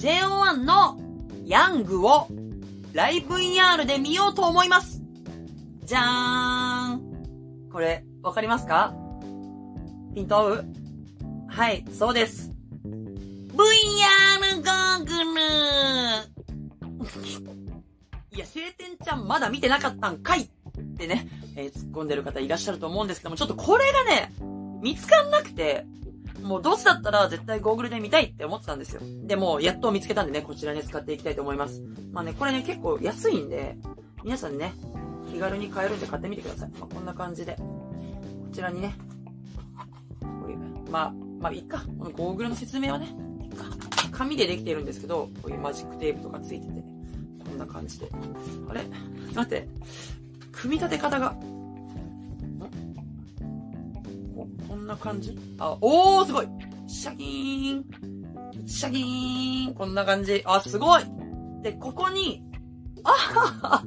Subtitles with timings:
[0.00, 0.98] JO1 の
[1.44, 2.26] ヤングを
[2.94, 5.02] ライブ VR で見ようと思います。
[5.84, 7.68] じゃーん。
[7.70, 8.94] これ、わかりますか？
[10.14, 10.64] ピント合う？
[11.48, 12.50] はい、そうです。
[12.86, 15.40] VR ゴーグル
[18.36, 20.48] いや、晴天ちゃんまだ見てなかったんかいっ
[20.96, 24.32] てね、えー突っ込んでる方いらっしゃると思うんですけども、ちょっとこれがね、
[24.82, 25.84] 見つかんなくて、
[26.42, 29.00] もうどうせだったら絶対ゴーグルで見たいって思ってたんですよ。
[29.24, 31.82] で、もやっと見つけたんでね、こちらね、使っていきたいと思います。
[32.12, 33.76] まあね、これね、結構安いんで、
[34.24, 34.74] 皆さんね、
[35.32, 36.70] 気軽に買えるんで買ってみてください。
[36.78, 37.56] まあ、こんな感じで。
[37.56, 37.64] こ
[38.52, 38.94] ちらにね、
[40.20, 40.58] こういう、
[40.90, 41.84] まあ、まあ、いいか。
[41.98, 43.64] このゴーグルの説明はね、いいか。
[44.10, 46.82] 紙でできてるんですけど、こういうマジックテープとかついてて、
[47.48, 48.10] こんな感じで。
[48.68, 48.82] あれ？
[49.34, 49.68] 待って。
[50.52, 51.36] 組み立て方が、
[54.40, 55.38] ここんな感じ？
[55.58, 56.48] あ、おーすごい
[56.86, 57.84] シャキーン
[58.66, 60.42] シャキーンこんな感じ。
[60.46, 61.02] あ、すごい
[61.62, 62.42] で、ここに、
[63.04, 63.14] あは
[63.68, 63.84] は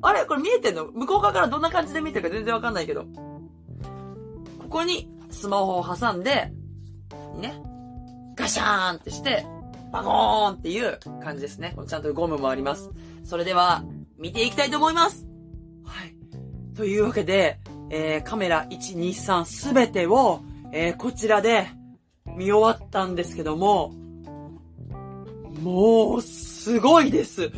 [0.00, 0.24] あれ？
[0.24, 0.86] これ見えてんの？
[0.86, 3.04] 向こう側からどんな感じで見てるか全然わかんないけど。
[4.58, 6.52] ここにスマホを挟んで、
[7.38, 7.62] ね、
[8.34, 9.46] ガシャーンってして、
[9.92, 11.76] バコーンっていう感じですね。
[11.86, 12.90] ちゃんとゴムもあります。
[13.24, 13.84] それでは、
[14.18, 15.26] 見ていきたいと思います
[15.84, 16.16] はい。
[16.74, 20.42] というわけで、えー、カメラ1、2、3すべてを、
[20.72, 21.68] えー、こちらで
[22.36, 23.94] 見終わったんですけども、
[25.62, 27.50] もう、すごいです。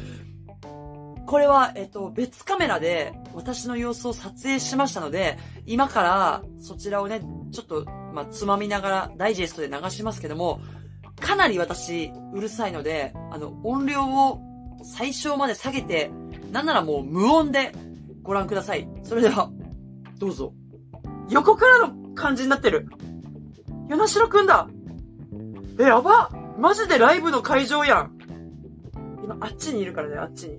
[1.27, 7.21] これは、えっと、別カメラで私の様子を撮影しましたので、今からそちらをね、
[7.53, 7.85] ちょっと、
[8.15, 10.61] まあ、つまみながらダイジェストで流しますけども、
[11.21, 14.41] かなり私、うるさいので、あの、音量を
[14.85, 16.11] 最小まで下げて、
[16.53, 17.73] なんならもう無音で
[18.23, 18.89] ご覧ください。
[19.03, 19.51] それでは、
[20.19, 20.53] どうぞ。
[21.31, 22.89] 横からの感じになってる。
[23.89, 24.69] 与那城くんだ。
[25.79, 28.19] え、やばマジでライブの会場やん。
[29.23, 30.59] 今、あっちにいるからね、あっちに。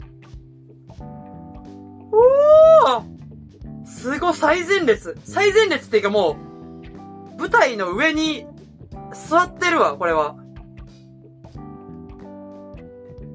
[2.12, 5.18] おーすごい、最前列。
[5.26, 6.38] 最前列っていうかも
[7.38, 8.46] う、舞台の上に
[9.14, 10.36] 座ってるわ、これは。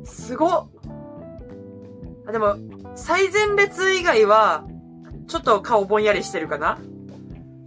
[0.04, 0.68] すごっ。
[2.26, 2.56] あ、でも、
[2.94, 4.64] 最前列以外は、
[5.34, 6.78] ちょっと顔ぼんやりしてるかな？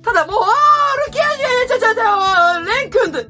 [0.02, 3.28] ただもう、あー、ルキアニアちゃちゃちゃ、レン君で、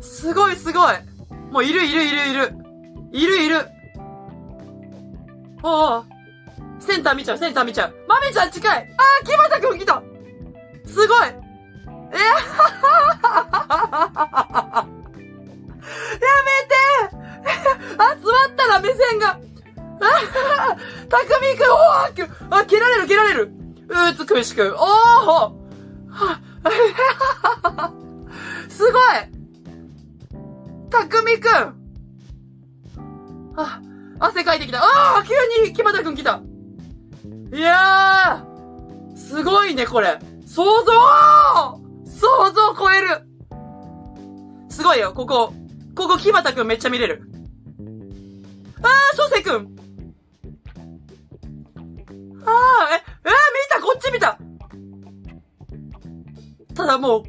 [0.00, 0.94] すごいすごい。
[1.50, 2.54] もういるいるいるいる。
[3.10, 3.66] いるいる。
[5.64, 6.04] おお
[6.78, 7.96] センター見ちゃう、センター見ちゃう。
[8.06, 10.00] マメちゃん近いあー、木俣くん来た
[10.86, 11.34] すごいえや
[16.46, 16.76] めて
[17.98, 19.40] あ、座ったら目線が
[20.02, 20.76] あ
[21.08, 23.52] たくみくん、おーあ、蹴られる蹴られる
[24.28, 25.54] 美しく、おーは
[26.10, 26.40] は
[28.68, 28.92] すごい
[30.90, 31.82] たくみくん
[33.56, 33.80] あ、
[34.18, 34.82] 汗かいてきた。
[34.82, 36.42] ああ急に木俣くん来た
[37.52, 40.18] いやーすごいね、これ。
[40.46, 40.92] 想像
[42.04, 43.26] 想像超える
[44.68, 45.52] すごいよ、ここ。
[45.94, 47.22] ここ、木俣くんめっちゃ見れる。
[48.82, 49.76] あー、小生くん
[52.46, 53.34] あー、え、えー、見
[53.70, 54.38] たこっち見た。
[56.74, 57.26] ただもう、うー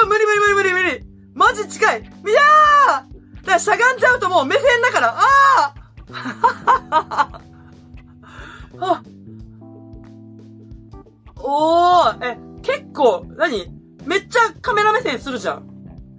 [0.00, 1.04] わ、無理無理無理無理無理。
[1.34, 2.00] マジ近い。
[2.00, 3.46] いやー。
[3.46, 7.40] だしゃがんじゃうともう目線だから、あー。
[8.80, 9.02] あ。
[11.38, 13.68] おー、え、結構、何？
[14.04, 15.56] めっちゃカメラ目線するじゃん。
[15.58, 15.60] い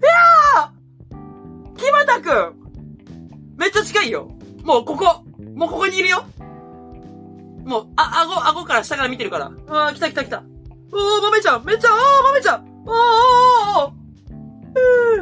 [0.02, 1.76] やー。
[1.78, 2.56] 木俣くん。
[3.58, 4.30] めっちゃ近いよ。
[4.64, 5.24] もうここ、
[5.56, 6.26] もうここにいるよ。
[7.68, 9.52] もう、あ、顎、顎から下から見てるから。
[9.68, 10.42] あー、来た来た来た。
[10.94, 13.94] おー、豆ちゃんめっちゃ、おー、豆ちゃんおー、おー、おー、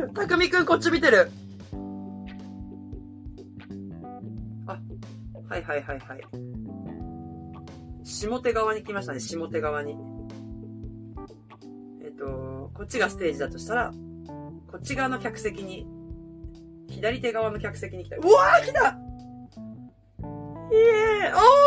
[0.05, 1.31] ふー、たくみくんこっち見てる。
[4.67, 4.73] あ、
[5.49, 6.21] はいはいはいはい。
[8.03, 9.97] 下手側に来ましたね、下手側に。
[12.03, 13.91] えっと、こっちがステージだとしたら、
[14.71, 15.87] こっち側の客席に、
[16.89, 18.17] 左手側の客席に来た。
[18.17, 18.99] うわー来た
[20.71, 21.64] イエーイおー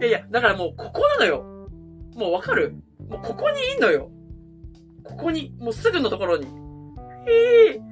[0.00, 1.44] いやいや、だからもうここなのよ。
[2.16, 2.74] もうわかる？
[3.08, 4.10] もうここにいんのよ。
[5.04, 6.46] ここに、もうすぐのところに。
[7.26, 7.90] えー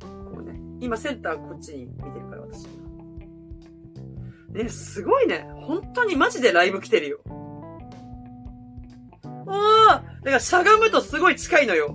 [0.00, 0.58] こうね。
[0.80, 2.66] 今センターこっちに見てるから私。
[4.50, 5.46] ね、すごいね。
[5.66, 7.20] 本当にマジでライブ来てるよ。
[7.24, 9.52] おー
[9.88, 11.94] だからしゃがむとすごい近いのよ。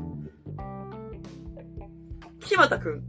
[2.42, 2.94] 木俣くん。
[2.94, 3.04] う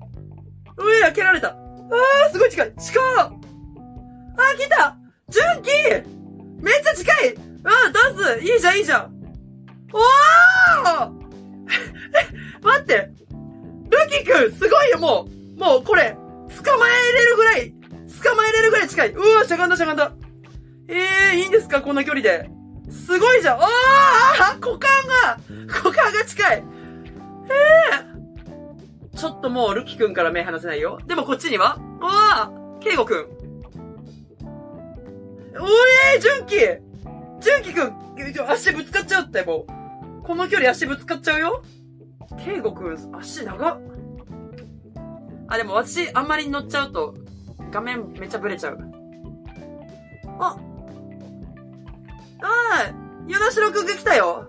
[0.98, 1.56] え、開けられた。
[1.90, 2.72] あー、すごい近い。
[2.78, 4.96] 近あー、来た。
[5.30, 5.70] 純喜！
[6.62, 7.34] めっちゃ近い。
[7.34, 8.40] うん、ダンス。
[8.40, 9.14] いいじゃん、いいじゃん。
[9.92, 11.18] おー！
[12.62, 13.10] 待って。
[13.90, 15.26] ルキ君すごいよ、も
[15.56, 15.58] う。
[15.58, 16.16] もうこれ
[16.64, 17.72] 捕まえれるぐらい
[18.22, 19.10] 捕まえれるぐらい近い。
[19.10, 20.12] うわしゃがんだしゃがんだ。
[20.88, 21.00] え
[21.34, 22.48] えー、いいんですかこんな距離で。
[22.90, 23.58] すごいじゃん。
[23.60, 23.66] あ
[24.40, 24.88] あ股間
[25.24, 26.56] が股間が近い。
[26.56, 26.62] え
[27.92, 28.07] えー、
[29.18, 31.00] ちょっともうルキ君から目離せないよ。
[31.06, 31.76] でもこっちには？
[32.00, 33.26] わあケイゴ君
[35.60, 35.64] お
[36.14, 36.54] えー、純喜
[37.40, 39.66] 純喜くん、足ぶつかっちゃうって、も
[40.22, 40.22] う。
[40.22, 41.64] この距離足ぶつかっちゃうよ？
[42.44, 43.80] ケイゴくん、足長っ。
[45.48, 47.14] あ、でも私、あんまり乗っちゃうと、
[47.72, 48.78] 画面めっちゃブレちゃう。
[50.38, 50.56] あ
[52.40, 54.46] あー、ユナシロくんが来たよ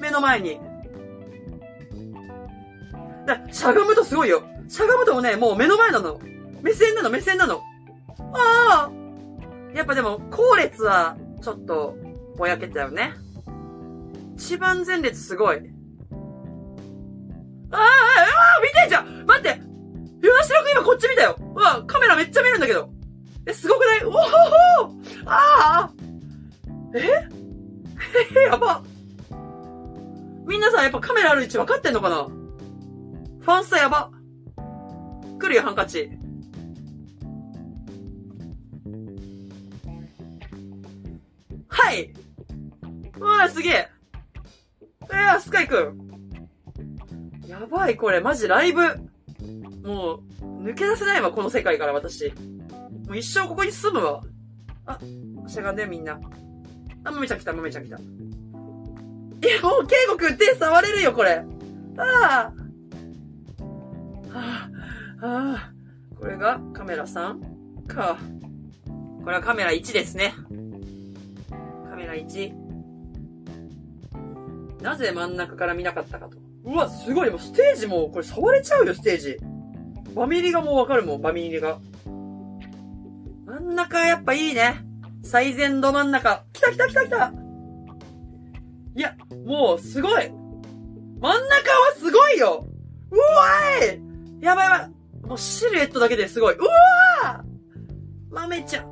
[0.00, 0.60] 目の前に。
[3.26, 4.42] だ、しゃがむとすごいよ。
[4.68, 6.20] しゃがむともね、もう目の前なの。
[6.62, 7.62] 目線なの、目線なの。
[8.32, 8.90] ああ
[9.74, 11.96] やっぱでも、後列は、ちょっと、
[12.36, 13.12] ぼやけたよね。
[14.36, 15.56] 一番前列すごい。
[17.70, 19.60] ああ、ああ、見てんじゃん待って
[20.22, 22.90] 岩城くん今こっち見たようわ、カメラめっちゃ見るんだけど。
[23.46, 24.04] え、すごくない？
[24.04, 24.26] おほほ
[25.26, 25.90] ああ
[26.94, 27.28] え
[28.38, 28.82] え、 やば。
[30.46, 32.26] みんなさ、やっぱカメラある位置分かってんのかな？
[33.46, 34.10] ファンスタやば。
[35.38, 36.10] 来るよ、ハンカチ。
[41.68, 42.12] はい
[43.16, 43.88] うわあ、すげえ。
[45.12, 46.18] えー、スカイくん。
[47.46, 48.82] やばい、これ、マジライブ。
[49.84, 52.30] もう、抜け出せないわ、この世界から私。
[53.06, 54.24] もう一生ここに住むわ。
[54.86, 54.98] あ、
[55.46, 56.18] しゃがんでみんな。
[57.04, 57.96] あ、もめちゃん来た、もめちゃん来た。
[57.96, 61.44] いや、もう、ケイゴくん手触れるよ、これ。
[61.96, 62.55] ああ。
[64.36, 64.70] あ、
[65.22, 65.72] あ。
[66.18, 68.18] これがカメラ3か。
[69.22, 70.34] これはカメラ1ですね。
[71.90, 72.52] カメラ1。
[74.82, 76.38] なぜ真ん中から見なかったかと。
[76.64, 77.30] うわ、すごい。
[77.30, 79.38] もうステージも、これ触れちゃうよ、ステージ。
[80.14, 81.78] バミリがもうわかるもん、バミリが。
[83.46, 84.84] 真ん中やっぱいいね。
[85.22, 86.44] 最前ど真ん中。
[86.52, 87.32] 来た来た来た来た
[88.96, 90.30] いや、もう、すごい
[91.20, 92.66] 真ん中はすごいよ
[93.10, 94.05] うわーい
[94.40, 96.54] やばいやばいもうシルエットだけですごい。
[96.54, 97.56] うわー
[98.30, 98.86] 豆ちゃん。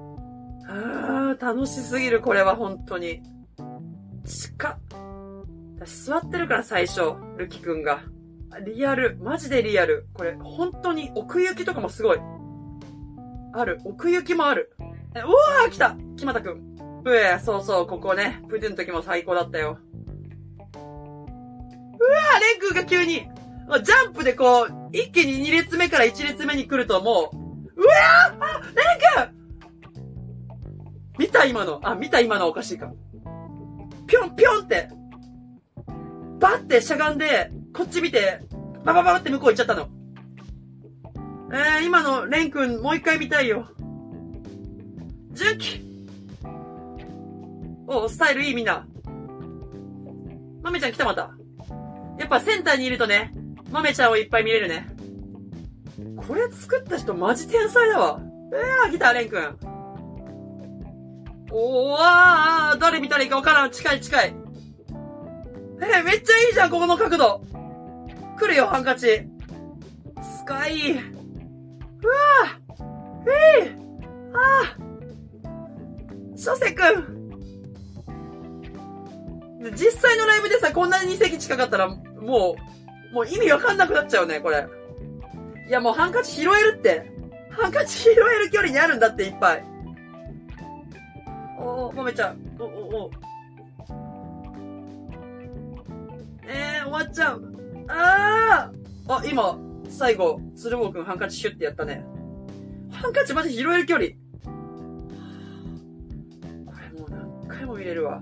[0.66, 3.22] あー、楽しすぎる、これは、本当に。
[4.24, 4.78] 近っ。
[5.84, 8.02] 座ってるから、最初、ルキくんが。
[8.64, 9.18] リアル。
[9.20, 10.08] マジでリアル。
[10.14, 12.18] これ、本当に奥行きとかもすごい。
[13.52, 13.80] ある。
[13.84, 14.74] 奥行きもある。
[14.78, 17.02] うわー来た木又くん。
[17.04, 18.42] うえ、そうそう、ここね。
[18.48, 19.78] プデュの時も最高だったよ。
[20.74, 23.28] うわーレン君が急に、
[23.68, 29.44] まあジャンプでこう、一気に2列目から1列目に来るともう、うわーあレン君
[31.18, 31.80] 見た今の。
[31.82, 32.92] あ、見た今のおかしいか。
[34.06, 34.88] ぴょんぴょんって、
[36.40, 38.40] バってしゃがんで、こっち見て、
[38.84, 39.88] バババって向こう行っちゃったの。
[41.52, 43.68] えー、今のレン君もう一回見たいよ。
[45.32, 45.84] 純喜
[47.86, 48.86] お、スタイルいいみんな。
[50.62, 51.30] まめちゃん来たまた。
[52.18, 53.32] やっぱセンターにいるとね、
[53.74, 54.86] まめちゃんをいっぱい見れるね。
[56.28, 58.20] これ作った人マジ天才だわ。
[58.86, 59.58] えー、来た、レン君。
[61.50, 63.72] おー、あー、誰見たらいいかわからん。
[63.72, 64.36] 近い近い。
[65.82, 67.42] えー、めっちゃいいじゃん、ここの角度。
[68.38, 69.26] 来るよ、ハンカチ。
[70.22, 70.92] スカイ。
[70.92, 72.84] うわぁ
[73.58, 73.76] えー、
[74.36, 74.76] ああ
[76.36, 77.24] 諸瀬くん。
[79.74, 82.74] 実際のライブでさ、こんなに2席近かったら、もう、
[83.14, 84.66] もう意味わかんなくなっちゃうね、これ。
[85.68, 87.10] いや、もうハンカチ拾えるって。
[87.48, 89.64] ハンカチ拾える距離にあるんだって、いっぱい。
[91.56, 92.38] おー、もめちゃん。
[92.58, 92.66] お、お、
[93.04, 93.10] お。
[96.46, 97.54] えー、終わっちゃう。
[97.88, 102.04] あーあ、今、最後、鶴房くんハンカチシュッてやったね。
[102.90, 104.08] ハンカチマジ拾える距離。
[106.66, 108.20] これもう何回も見れるわ。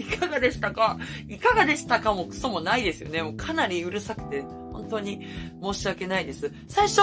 [0.00, 0.04] い。
[0.04, 0.98] かがでしたか？
[1.28, 3.22] いかがでしたかもクソもないですよね。
[3.22, 5.26] もうかなりうるさくて、本当に
[5.62, 6.52] 申し訳ないです。
[6.68, 7.00] 最初、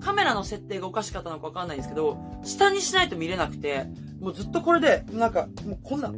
[0.00, 3.86] カメラの設定がおかしかったのかわかんないんですけど、下にしないと見れなくて、
[4.20, 6.12] もうずっとこれで、なんか、もうこんな、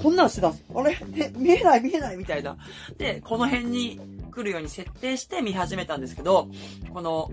[0.00, 0.64] こんなんしてたんです。
[0.74, 0.96] あれ、
[1.36, 2.56] 見えない見えないみたいな。
[2.98, 6.48] で、この辺に来るように設定して見始めたんですけど、
[6.92, 7.30] この、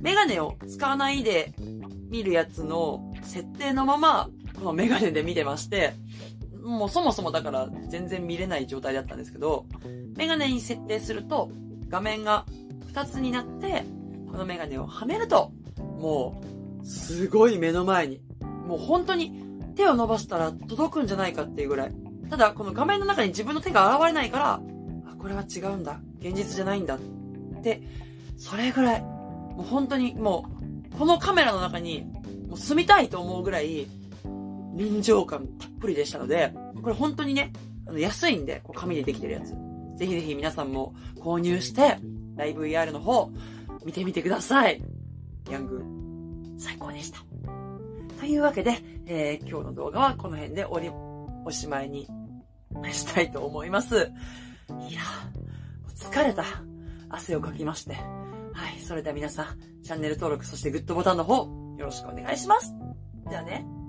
[0.00, 1.52] メガネを使わないで
[2.10, 5.94] 見るやつの設定のまま、このメガネで見てまして、
[6.62, 9.66] もうそもそもだから全然見れない状態だったんですけど、
[10.16, 11.50] メガネに設定すると
[11.88, 12.46] 画面が
[12.92, 13.84] 2つになって、
[14.30, 16.42] このメガネをはめると、も
[16.82, 18.20] う、すごい目の前に、
[18.66, 19.32] もう本当に
[19.76, 21.92] 手を伸ばしたら届くんじゃないかっていうぐらい。
[22.30, 24.60] ただ、この画面の中に自分の手が現れないから、あ
[25.18, 26.00] これは違うんだ。
[26.20, 26.96] 現実じゃないんだ。
[26.96, 26.98] っ
[27.62, 27.82] て、
[28.36, 30.46] それぐらい、もう本当にも
[30.94, 32.04] う、このカメラの中に、
[32.48, 33.86] もう住みたいと思うぐらい、
[34.74, 36.52] 臨場感たっぷりでしたので、
[36.82, 37.52] これ本当にね、
[37.86, 39.54] あの安いんで、こう紙でできてるやつ。
[39.96, 41.98] ぜひぜひ皆さんも購入して、
[42.36, 43.30] ライブ VR の方、
[43.84, 44.82] 見てみてください。
[45.50, 45.84] ヤング、
[46.58, 47.18] 最高でした。
[48.18, 50.90] というわけで、えー今日の動画はこの辺でおり、
[51.44, 52.08] おしまいに
[52.92, 53.96] したいと思います。
[53.96, 53.98] い
[54.94, 56.44] やー、疲れた。
[57.08, 57.94] 汗をかきまして。
[57.94, 61.44] はい、それでは皆さん、チャンネル登録、そしてグッドボタンの方、
[61.78, 62.72] よろしくお願いします。
[63.28, 63.81] ではね。